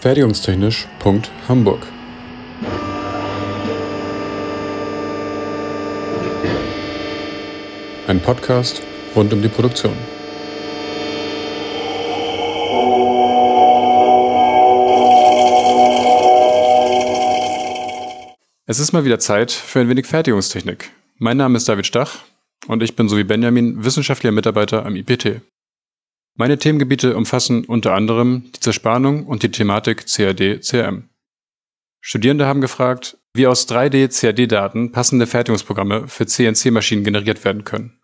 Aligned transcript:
Fertigungstechnisch.hamburg 0.00 1.86
Ein 8.06 8.20
Podcast 8.22 8.80
rund 9.14 9.30
um 9.34 9.42
die 9.42 9.48
Produktion. 9.48 9.92
Es 18.64 18.78
ist 18.78 18.92
mal 18.92 19.04
wieder 19.04 19.18
Zeit 19.18 19.52
für 19.52 19.80
ein 19.80 19.90
wenig 19.90 20.06
Fertigungstechnik. 20.06 20.92
Mein 21.18 21.36
Name 21.36 21.58
ist 21.58 21.68
David 21.68 21.84
Stach 21.84 22.20
und 22.68 22.82
ich 22.82 22.96
bin 22.96 23.10
so 23.10 23.18
wie 23.18 23.24
Benjamin 23.24 23.84
wissenschaftlicher 23.84 24.32
Mitarbeiter 24.32 24.86
am 24.86 24.96
IPT. 24.96 25.42
Meine 26.40 26.58
Themengebiete 26.58 27.18
umfassen 27.18 27.66
unter 27.66 27.92
anderem 27.92 28.50
die 28.56 28.60
Zerspannung 28.60 29.26
und 29.26 29.42
die 29.42 29.50
Thematik 29.50 30.06
CAD-CRM. 30.06 31.10
Studierende 32.00 32.46
haben 32.46 32.62
gefragt, 32.62 33.18
wie 33.34 33.46
aus 33.46 33.68
3D-CAD-Daten 33.68 34.90
passende 34.90 35.26
Fertigungsprogramme 35.26 36.08
für 36.08 36.24
CNC-Maschinen 36.24 37.04
generiert 37.04 37.44
werden 37.44 37.64
können. 37.64 38.00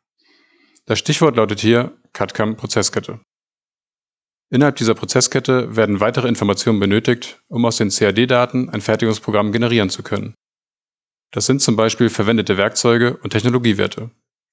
Das 0.84 0.98
Stichwort 0.98 1.36
lautet 1.36 1.60
hier 1.60 1.96
CAD-CAM-Prozesskette. 2.12 3.20
Innerhalb 4.50 4.76
dieser 4.76 4.94
Prozesskette 4.94 5.74
werden 5.74 6.00
weitere 6.00 6.28
Informationen 6.28 6.78
benötigt, 6.78 7.40
um 7.48 7.64
aus 7.64 7.78
den 7.78 7.88
CAD-Daten 7.88 8.68
ein 8.68 8.82
Fertigungsprogramm 8.82 9.50
generieren 9.50 9.88
zu 9.88 10.02
können. 10.02 10.34
Das 11.32 11.46
sind 11.46 11.62
zum 11.62 11.74
Beispiel 11.74 12.10
verwendete 12.10 12.58
Werkzeuge 12.58 13.16
und 13.16 13.30
Technologiewerte. 13.30 14.10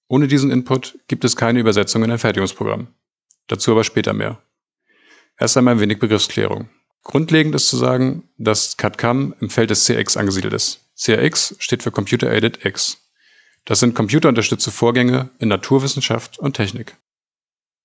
Ohne 0.08 0.30
diesen 0.30 0.52
Input 0.52 0.98
gibt 1.09 1.26
es 1.26 1.36
keine 1.36 1.59
Übersetzung 1.59 2.02
in 2.06 2.12
ein 2.12 2.20
Fertigungsprogramm. 2.20 2.88
Dazu 3.48 3.72
aber 3.72 3.84
später 3.84 4.14
mehr. 4.14 4.42
Erst 5.38 5.58
einmal 5.58 5.76
ein 5.76 5.80
wenig 5.80 6.00
Begriffsklärung. 6.00 6.70
Grundlegend 7.04 7.54
ist 7.54 7.67
zu 7.67 7.78
sagen, 7.78 8.30
dass 8.38 8.78
CAD-CAM 8.78 9.36
im 9.42 9.50
Feld 9.50 9.70
des 9.70 9.84
CX 9.86 10.16
angesiedelt 10.16 10.54
ist. 10.54 10.90
CAX 10.98 11.56
steht 11.59 11.84
für 11.84 11.92
Computer 11.92 12.32
Aided 12.32 12.66
X. 12.66 12.98
Das 13.66 13.80
sind 13.80 13.95
computerunterstützte 13.95 14.72
Vorgänge 14.72 15.30
in 15.40 15.50
Naturwissenschaft 15.50 16.40
und 16.40 16.56
Technik. 16.56 16.98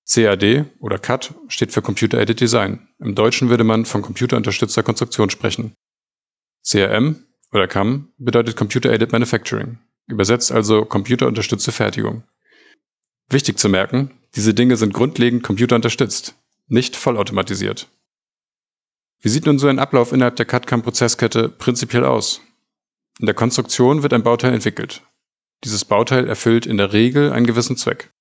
CAD 0.08 0.64
oder 0.80 0.98
CAD 0.98 1.34
steht 1.48 1.72
für 1.72 1.82
Computer 1.82 2.18
Aided 2.18 2.40
Design. 2.40 2.88
Im 2.98 3.14
Deutschen 3.14 3.50
würde 3.50 3.64
man 3.64 3.84
von 3.84 4.02
computerunterstützter 4.02 4.82
Konstruktion 4.82 5.30
sprechen. 5.30 5.74
CRM 6.66 7.24
oder 7.52 7.68
CAM 7.68 8.12
bedeutet 8.18 8.56
Computer 8.56 8.90
Aided 8.90 9.12
Manufacturing, 9.12 9.78
übersetzt 10.06 10.52
also 10.52 10.84
computerunterstützte 10.84 11.72
Fertigung. 11.72 12.24
Wichtig 13.30 13.58
zu 13.58 13.68
merken, 13.68 14.10
diese 14.36 14.54
Dinge 14.54 14.76
sind 14.76 14.94
grundlegend 14.94 15.42
computerunterstützt, 15.42 16.34
nicht 16.66 16.96
vollautomatisiert. 16.96 17.88
Wie 19.20 19.28
sieht 19.28 19.46
nun 19.46 19.58
so 19.58 19.68
ein 19.68 19.78
Ablauf 19.78 20.12
innerhalb 20.12 20.36
der 20.36 20.46
CAD-CAM-Prozesskette 20.46 21.48
prinzipiell 21.48 22.04
aus? 22.04 22.40
In 23.18 23.26
der 23.26 23.34
Konstruktion 23.34 24.02
wird 24.02 24.12
ein 24.12 24.22
Bauteil 24.22 24.54
entwickelt. 24.54 25.02
Dieses 25.64 25.84
Bauteil 25.84 26.28
erfüllt 26.28 26.66
in 26.66 26.76
der 26.76 26.92
Regel 26.92 27.32
einen 27.32 27.46
gewissen 27.46 27.76
Zweck. 27.76 28.12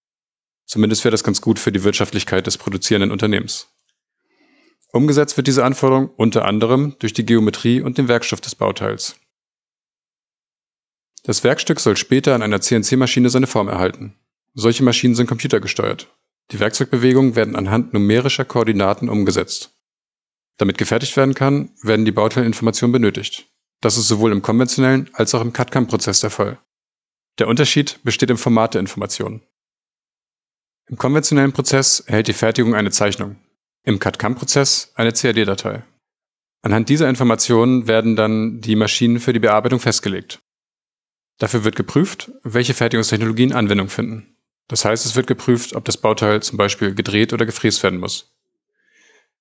Zumindest 0.65 1.03
wäre 1.03 1.11
das 1.11 1.23
ganz 1.23 1.39
gut 1.39 1.59
für 1.59 1.71
die 1.71 1.83
Wirtschaftlichkeit 1.83 2.47
des 2.47 2.57
produzierenden 2.57 3.11
Unternehmens. 3.11 3.69
Umgesetzt 4.91 5.37
wird 5.37 5.47
diese 5.47 5.63
Anforderung 5.63 6.09
unter 6.09 6.45
anderem 6.45 6.95
durch 6.99 7.13
die 7.13 7.25
Geometrie 7.25 7.81
und 7.81 7.97
den 7.97 8.07
Werkstoff 8.07 8.41
des 8.41 8.55
Bauteils. 8.55 9.17
Das 11.23 11.43
Werkstück 11.43 11.79
soll 11.79 11.95
später 11.95 12.33
an 12.33 12.41
einer 12.41 12.61
CNC-Maschine 12.61 13.29
seine 13.29 13.47
Form 13.47 13.67
erhalten. 13.67 14.15
Solche 14.59 14.83
Maschinen 14.83 15.13
sind 15.13 15.27
computergesteuert. 15.27 16.11
Die 16.49 16.59
Werkzeugbewegungen 16.59 17.35
werden 17.35 17.55
anhand 17.55 17.93
numerischer 17.93 18.43
Koordinaten 18.43 19.07
umgesetzt. 19.07 19.77
Damit 20.57 20.79
gefertigt 20.79 21.15
werden 21.15 21.35
kann, 21.35 21.69
werden 21.83 22.05
die 22.05 22.11
Bauteilinformationen 22.11 22.91
benötigt. 22.91 23.45
Das 23.81 23.99
ist 23.99 24.07
sowohl 24.07 24.31
im 24.31 24.41
konventionellen 24.41 25.11
als 25.13 25.35
auch 25.35 25.41
im 25.41 25.53
CAD-CAM-Prozess 25.53 26.21
der 26.21 26.31
Fall. 26.31 26.57
Der 27.37 27.47
Unterschied 27.47 27.99
besteht 28.03 28.31
im 28.31 28.39
Format 28.39 28.73
der 28.73 28.79
Informationen. 28.79 29.43
Im 30.87 30.97
konventionellen 30.97 31.53
Prozess 31.53 31.99
erhält 31.99 32.27
die 32.27 32.33
Fertigung 32.33 32.73
eine 32.73 32.89
Zeichnung, 32.89 33.35
im 33.83 33.99
CAD-CAM-Prozess 33.99 34.91
eine 34.95 35.11
CAD-Datei. 35.11 35.83
Anhand 36.63 36.89
dieser 36.89 37.07
Informationen 37.07 37.87
werden 37.87 38.15
dann 38.15 38.59
die 38.61 38.75
Maschinen 38.75 39.19
für 39.19 39.33
die 39.33 39.39
Bearbeitung 39.39 39.79
festgelegt. 39.79 40.39
Dafür 41.37 41.63
wird 41.63 41.75
geprüft, 41.75 42.31
welche 42.41 42.73
Fertigungstechnologien 42.73 43.53
Anwendung 43.53 43.89
finden. 43.89 44.33
Das 44.67 44.83
heißt, 44.83 45.05
es 45.05 45.15
wird 45.15 45.27
geprüft, 45.27 45.75
ob 45.75 45.85
das 45.85 45.97
Bauteil 45.97 46.41
zum 46.43 46.57
Beispiel 46.57 46.93
gedreht 46.93 47.33
oder 47.33 47.45
gefräst 47.45 47.83
werden 47.83 47.99
muss. 47.99 48.33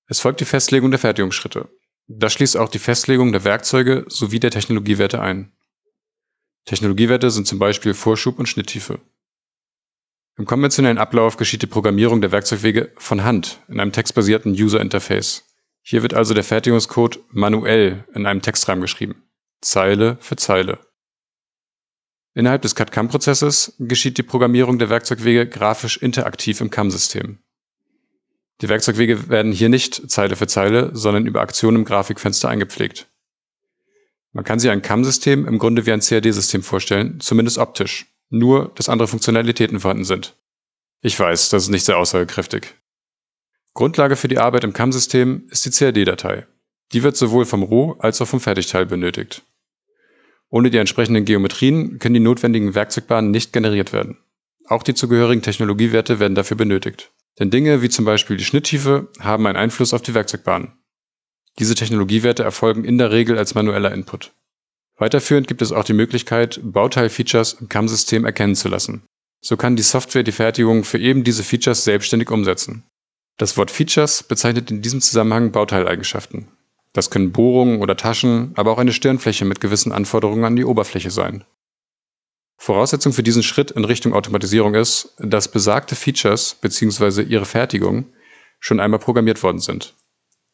Es 0.07 0.21
folgt 0.21 0.39
die 0.39 0.45
Festlegung 0.45 0.89
der 0.91 0.99
Fertigungsschritte. 0.99 1.69
Das 2.07 2.31
schließt 2.33 2.55
auch 2.55 2.69
die 2.69 2.79
Festlegung 2.79 3.33
der 3.33 3.43
Werkzeuge 3.43 4.05
sowie 4.07 4.39
der 4.39 4.51
Technologiewerte 4.51 5.21
ein. 5.21 5.51
Technologiewerte 6.63 7.29
sind 7.29 7.47
zum 7.47 7.59
Beispiel 7.59 7.93
Vorschub 7.93 8.39
und 8.39 8.47
Schnitttiefe. 8.47 8.99
Im 10.37 10.45
konventionellen 10.45 10.97
Ablauf 10.97 11.35
geschieht 11.35 11.63
die 11.63 11.67
Programmierung 11.67 12.21
der 12.21 12.31
Werkzeugwege 12.31 12.93
von 12.97 13.23
Hand 13.23 13.61
in 13.67 13.79
einem 13.79 13.91
textbasierten 13.91 14.51
User 14.51 14.79
Interface. 14.79 15.43
Hier 15.81 16.03
wird 16.03 16.13
also 16.13 16.33
der 16.33 16.43
Fertigungscode 16.43 17.19
manuell 17.31 18.05
in 18.13 18.25
einem 18.25 18.41
Textrahmen 18.41 18.81
geschrieben. 18.81 19.23
Zeile 19.61 20.17
für 20.21 20.35
Zeile. 20.35 20.79
Innerhalb 22.37 22.61
des 22.61 22.75
CAD-CAM-Prozesses 22.75 23.73
geschieht 23.79 24.19
die 24.19 24.23
Programmierung 24.23 24.77
der 24.77 24.91
Werkzeugwege 24.91 25.47
grafisch 25.47 25.97
interaktiv 25.97 26.61
im 26.61 26.69
CAM-System. 26.69 27.39
Die 28.61 28.69
Werkzeugwege 28.69 29.27
werden 29.29 29.51
hier 29.51 29.69
nicht 29.69 30.11
Zeile 30.11 30.35
für 30.35 30.45
Zeile, 30.45 30.91
sondern 30.93 31.25
über 31.25 31.41
Aktionen 31.41 31.77
im 31.77 31.83
Grafikfenster 31.83 32.47
eingepflegt. 32.47 33.07
Man 34.33 34.43
kann 34.43 34.59
sich 34.59 34.69
ein 34.69 34.83
CAM-System 34.83 35.47
im 35.47 35.57
Grunde 35.57 35.87
wie 35.87 35.91
ein 35.91 36.01
CAD-System 36.01 36.61
vorstellen, 36.61 37.19
zumindest 37.21 37.57
optisch, 37.57 38.05
nur 38.29 38.71
dass 38.75 38.87
andere 38.87 39.07
Funktionalitäten 39.07 39.79
vorhanden 39.79 40.05
sind. 40.05 40.35
Ich 41.01 41.19
weiß, 41.19 41.49
das 41.49 41.63
ist 41.63 41.69
nicht 41.69 41.85
sehr 41.85 41.97
aussagekräftig. 41.97 42.75
Grundlage 43.73 44.15
für 44.15 44.27
die 44.27 44.37
Arbeit 44.37 44.63
im 44.63 44.73
CAM-System 44.73 45.47
ist 45.49 45.65
die 45.65 45.71
CAD-Datei. 45.71 46.45
Die 46.91 47.01
wird 47.01 47.17
sowohl 47.17 47.45
vom 47.45 47.63
Roh- 47.63 47.97
als 47.97 48.21
auch 48.21 48.27
vom 48.27 48.39
Fertigteil 48.39 48.85
benötigt. 48.85 49.41
Ohne 50.49 50.69
die 50.69 50.77
entsprechenden 50.77 51.25
Geometrien 51.25 51.99
können 51.99 52.13
die 52.13 52.19
notwendigen 52.19 52.75
Werkzeugbahnen 52.75 53.31
nicht 53.31 53.51
generiert 53.53 53.93
werden. 53.93 54.17
Auch 54.65 54.83
die 54.83 54.93
zugehörigen 54.93 55.41
Technologiewerte 55.41 56.19
werden 56.19 56.35
dafür 56.35 56.57
benötigt. 56.57 57.11
Denn 57.39 57.51
Dinge 57.51 57.81
wie 57.81 57.89
zum 57.89 58.05
Beispiel 58.05 58.37
die 58.37 58.45
Schnitttiefe 58.45 59.09
haben 59.19 59.45
einen 59.45 59.57
Einfluss 59.57 59.93
auf 59.93 60.01
die 60.01 60.13
Werkzeugbahnen. 60.13 60.73
Diese 61.59 61.75
Technologiewerte 61.75 62.43
erfolgen 62.43 62.83
in 62.83 62.97
der 62.97 63.11
Regel 63.11 63.37
als 63.37 63.55
manueller 63.55 63.93
Input. 63.93 64.33
Weiterführend 64.97 65.47
gibt 65.47 65.61
es 65.61 65.71
auch 65.71 65.83
die 65.83 65.93
Möglichkeit, 65.93 66.59
Bauteilfeatures 66.63 67.53
im 67.53 67.69
CAM-System 67.69 68.25
erkennen 68.25 68.55
zu 68.55 68.67
lassen. 68.67 69.03
So 69.41 69.55
kann 69.57 69.75
die 69.75 69.83
Software 69.83 70.23
die 70.23 70.31
Fertigung 70.31 70.83
für 70.83 70.97
eben 70.97 71.23
diese 71.23 71.43
Features 71.43 71.83
selbstständig 71.83 72.31
umsetzen. 72.31 72.83
Das 73.37 73.55
Wort 73.57 73.69
Features 73.69 74.23
bezeichnet 74.23 74.71
in 74.71 74.81
diesem 74.81 74.99
Zusammenhang 75.01 75.51
Bauteileigenschaften. 75.51 76.47
Das 76.97 77.11
können 77.11 77.31
Bohrungen 77.31 77.83
oder 77.83 77.95
Taschen, 77.95 78.53
aber 78.55 78.71
auch 78.71 78.79
eine 78.79 78.91
Stirnfläche 78.91 79.45
mit 79.45 79.61
gewissen 79.61 79.91
Anforderungen 79.91 80.45
an 80.45 80.55
die 80.55 80.65
Oberfläche 80.65 81.11
sein. 81.11 81.43
Voraussetzung 82.59 83.13
für 83.13 83.21
diesen 83.21 83.43
Schritt 83.43 83.69
in 83.69 83.85
Richtung 83.85 84.13
Automatisierung 84.13 84.73
ist, 84.73 85.13
dass 85.19 85.51
besagte 85.51 85.95
Features 85.95 86.55
bzw. 86.55 87.21
ihre 87.21 87.45
Fertigung 87.45 88.11
schon 88.59 88.79
einmal 88.79 88.99
programmiert 88.99 89.43
worden 89.43 89.59
sind. 89.59 89.93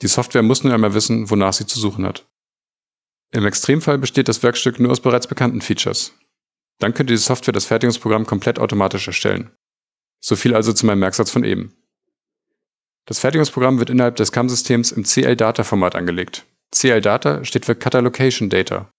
Die 0.02 0.08
Software 0.08 0.44
muss 0.44 0.66
nun 0.66 0.74
einmal 0.74 0.94
wissen, 0.94 1.30
wonach 1.30 1.54
sie 1.54 1.66
zu 1.66 1.80
suchen 1.80 2.06
hat. 2.06 2.28
Im 3.32 3.46
Extremfall 3.46 3.98
besteht 3.98 4.28
das 4.28 4.44
Werkstück 4.44 4.82
nur 4.82 4.92
aus 4.92 5.00
bereits 5.00 5.28
bekannten 5.28 5.62
Features. 5.62 6.12
Dann 6.78 6.94
könnte 6.94 7.14
die 7.14 7.20
Software 7.20 7.54
das 7.54 7.68
Fertigungsprogramm 7.68 8.26
komplett 8.26 8.60
automatisch 8.60 9.08
erstellen. 9.08 9.52
So 10.20 10.36
viel 10.36 10.54
also 10.54 10.74
zu 10.74 10.86
meinem 10.88 11.00
Merksatz 11.00 11.32
von 11.32 11.46
eben. 11.46 11.74
Das 13.06 13.20
Fertigungsprogramm 13.20 13.80
wird 13.80 13.90
innerhalb 13.90 14.16
des 14.16 14.32
CAM-Systems 14.32 14.92
im 14.92 15.04
CL-Data-Format 15.04 15.96
angelegt. 15.96 16.46
CL-Data 16.72 17.44
steht 17.44 17.66
für 17.66 17.76
Catalocation 17.76 18.50
Data. 18.50 18.90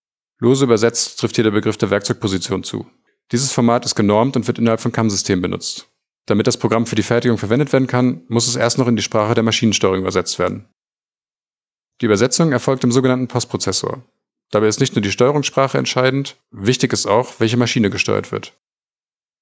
Lose 0.41 0.65
übersetzt 0.65 1.19
trifft 1.19 1.37
hier 1.37 1.45
der 1.45 1.51
Begriff 1.53 1.79
der 1.79 1.91
Werkzeugposition 1.91 2.65
zu. 2.65 2.87
Dieses 3.33 3.53
Format 3.53 3.85
ist 3.85 3.95
genormt 3.95 4.37
und 4.37 4.47
wird 4.47 4.59
innerhalb 4.59 4.81
von 4.81 4.93
CAM-Systemen 4.93 5.43
benutzt. 5.43 5.89
Damit 6.27 6.47
das 6.47 6.59
Programm 6.59 6.87
für 6.87 6.97
die 6.97 7.03
Fertigung 7.03 7.39
verwendet 7.39 7.73
werden 7.73 7.87
kann, 7.87 8.23
muss 8.29 8.47
es 8.47 8.57
erst 8.57 8.79
noch 8.79 8.89
in 8.89 8.97
die 8.97 9.03
Sprache 9.03 9.35
der 9.35 9.43
Maschinensteuerung 9.43 10.01
übersetzt 10.01 10.39
werden. 10.39 10.69
Die 12.01 12.07
Übersetzung 12.07 12.53
erfolgt 12.53 12.85
im 12.85 12.93
sogenannten 12.93 13.29
Postprozessor. 13.29 14.03
Dabei 14.51 14.69
ist 14.69 14.81
nicht 14.81 14.95
nur 14.95 15.03
die 15.03 15.13
Steuerungssprache 15.13 15.79
entscheidend, 15.79 16.37
wichtig 16.51 16.93
ist 16.93 17.07
auch, 17.07 17.41
welche 17.41 17.57
Maschine 17.57 17.91
gesteuert 17.91 18.33
wird. 18.33 18.53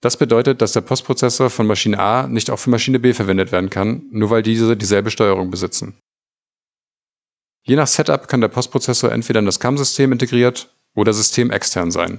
Das 0.03 0.17
bedeutet, 0.17 0.61
dass 0.61 0.73
der 0.73 0.81
Postprozessor 0.81 1.49
von 1.49 1.69
Maschine 1.69 2.01
A 2.01 2.27
nicht 2.27 2.51
auch 2.51 2.59
für 2.59 2.71
Maschine 2.71 2.99
B 2.99 3.15
verwendet 3.15 3.53
werden 3.53 3.71
kann, 3.71 4.03
nur 4.11 4.31
weil 4.31 4.43
diese 4.43 4.77
dieselbe 4.77 5.13
Steuerung 5.13 5.51
besitzen. 5.51 5.97
Je 7.63 7.77
nach 7.77 7.87
Setup 7.87 8.27
kann 8.27 8.41
der 8.41 8.49
Postprozessor 8.49 9.13
entweder 9.13 9.39
in 9.39 9.47
das 9.47 9.61
CAM-System 9.61 10.11
integriert 10.11 10.75
oder 10.97 11.13
systemextern 11.13 11.93
sein. 11.93 12.19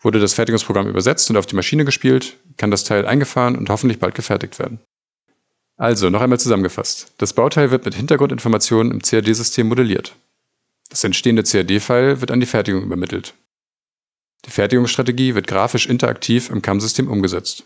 Wurde 0.00 0.18
das 0.18 0.34
Fertigungsprogramm 0.34 0.88
übersetzt 0.88 1.30
und 1.30 1.36
auf 1.36 1.46
die 1.46 1.54
Maschine 1.54 1.84
gespielt, 1.84 2.36
kann 2.56 2.72
das 2.72 2.82
Teil 2.82 3.06
eingefahren 3.06 3.56
und 3.56 3.70
hoffentlich 3.70 4.00
bald 4.00 4.16
gefertigt 4.16 4.58
werden. 4.58 4.80
Also, 5.76 6.10
noch 6.10 6.20
einmal 6.20 6.40
zusammengefasst. 6.40 7.12
Das 7.18 7.32
Bauteil 7.32 7.70
wird 7.70 7.84
mit 7.84 7.94
Hintergrundinformationen 7.94 8.90
im 8.90 9.02
CAD-System 9.02 9.68
modelliert. 9.68 10.16
Das 10.90 11.04
entstehende 11.04 11.44
CAD-File 11.44 12.20
wird 12.20 12.32
an 12.32 12.40
die 12.40 12.46
Fertigung 12.46 12.82
übermittelt. 12.82 13.34
Die 14.46 14.50
Fertigungsstrategie 14.50 15.34
wird 15.34 15.48
grafisch 15.48 15.86
interaktiv 15.86 16.50
im 16.50 16.62
CAM-System 16.62 17.08
umgesetzt. 17.08 17.64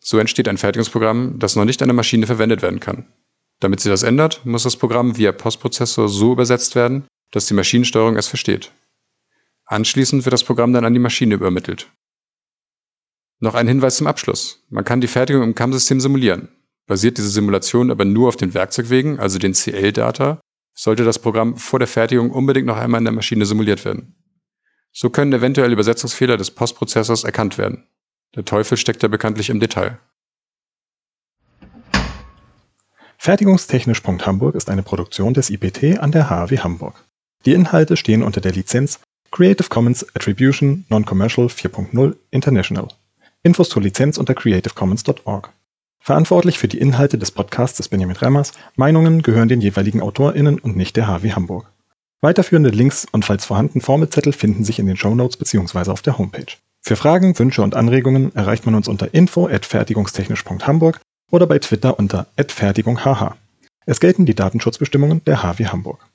So 0.00 0.18
entsteht 0.18 0.48
ein 0.48 0.56
Fertigungsprogramm, 0.56 1.38
das 1.38 1.56
noch 1.56 1.64
nicht 1.64 1.82
an 1.82 1.88
der 1.88 1.96
Maschine 1.96 2.26
verwendet 2.26 2.62
werden 2.62 2.80
kann. 2.80 3.06
Damit 3.60 3.80
sich 3.80 3.90
das 3.90 4.04
ändert, 4.04 4.46
muss 4.46 4.62
das 4.62 4.76
Programm 4.76 5.18
via 5.18 5.32
Postprozessor 5.32 6.08
so 6.08 6.32
übersetzt 6.32 6.76
werden, 6.76 7.06
dass 7.32 7.46
die 7.46 7.54
Maschinensteuerung 7.54 8.16
es 8.16 8.28
versteht. 8.28 8.70
Anschließend 9.64 10.24
wird 10.24 10.32
das 10.32 10.44
Programm 10.44 10.72
dann 10.72 10.84
an 10.84 10.94
die 10.94 11.00
Maschine 11.00 11.34
übermittelt. 11.34 11.90
Noch 13.40 13.54
ein 13.54 13.68
Hinweis 13.68 13.96
zum 13.96 14.06
Abschluss. 14.06 14.64
Man 14.70 14.84
kann 14.84 15.00
die 15.00 15.08
Fertigung 15.08 15.42
im 15.42 15.54
CAM-System 15.54 16.00
simulieren. 16.00 16.48
Basiert 16.86 17.18
diese 17.18 17.28
Simulation 17.28 17.90
aber 17.90 18.04
nur 18.04 18.28
auf 18.28 18.36
den 18.36 18.54
Werkzeugwegen, 18.54 19.18
also 19.18 19.38
den 19.38 19.52
CL-Data, 19.52 20.40
sollte 20.74 21.04
das 21.04 21.18
Programm 21.18 21.56
vor 21.56 21.80
der 21.80 21.88
Fertigung 21.88 22.30
unbedingt 22.30 22.66
noch 22.66 22.76
einmal 22.76 23.00
in 23.00 23.04
der 23.04 23.12
Maschine 23.12 23.44
simuliert 23.44 23.84
werden. 23.84 24.14
So 24.92 25.10
können 25.10 25.32
eventuell 25.32 25.72
Übersetzungsfehler 25.72 26.36
des 26.36 26.50
Postprozessors 26.50 27.24
erkannt 27.24 27.58
werden. 27.58 27.86
Der 28.34 28.44
Teufel 28.44 28.76
steckt 28.76 29.02
ja 29.02 29.08
bekanntlich 29.08 29.50
im 29.50 29.60
Detail. 29.60 29.98
Fertigungstechnisch.hamburg 33.18 34.54
ist 34.54 34.70
eine 34.70 34.82
Produktion 34.82 35.34
des 35.34 35.50
IPT 35.50 35.98
an 35.98 36.12
der 36.12 36.30
HAW 36.30 36.58
Hamburg. 36.58 37.04
Die 37.44 37.52
Inhalte 37.52 37.96
stehen 37.96 38.22
unter 38.22 38.40
der 38.40 38.52
Lizenz 38.52 39.00
Creative 39.30 39.68
Commons 39.68 40.06
Attribution 40.14 40.86
Non-Commercial 40.88 41.48
4.0 41.48 42.16
International. 42.30 42.88
Infos 43.42 43.68
zur 43.68 43.82
Lizenz 43.82 44.18
unter 44.18 44.34
creativecommons.org. 44.34 45.52
Verantwortlich 46.00 46.58
für 46.58 46.68
die 46.68 46.78
Inhalte 46.78 47.18
des 47.18 47.30
Podcasts 47.30 47.80
ist 47.80 47.88
Benjamin 47.88 48.16
Remmers. 48.16 48.52
Meinungen 48.76 49.22
gehören 49.22 49.48
den 49.48 49.60
jeweiligen 49.60 50.00
AutorInnen 50.00 50.58
und 50.58 50.76
nicht 50.76 50.96
der 50.96 51.06
HW 51.06 51.32
Hamburg. 51.32 51.70
Weiterführende 52.20 52.70
Links 52.70 53.06
und 53.12 53.24
falls 53.24 53.44
vorhanden 53.44 53.80
Formelzettel 53.80 54.32
finden 54.32 54.64
sich 54.64 54.80
in 54.80 54.86
den 54.86 54.96
Shownotes 54.96 55.36
bzw. 55.36 55.90
auf 55.90 56.02
der 56.02 56.18
Homepage. 56.18 56.56
Für 56.80 56.96
Fragen, 56.96 57.38
Wünsche 57.38 57.62
und 57.62 57.76
Anregungen 57.76 58.34
erreicht 58.34 58.66
man 58.66 58.74
uns 58.74 58.88
unter 58.88 59.14
info@fertigungstechnisch.hamburg 59.14 61.00
oder 61.30 61.46
bei 61.46 61.60
Twitter 61.60 61.96
unter 61.96 62.26
@fertigunghh. 62.36 63.34
Es 63.86 64.00
gelten 64.00 64.26
die 64.26 64.34
Datenschutzbestimmungen 64.34 65.22
der 65.24 65.44
HW 65.44 65.66
Hamburg. 65.66 66.07